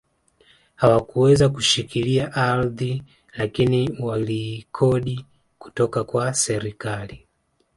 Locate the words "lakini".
3.33-3.97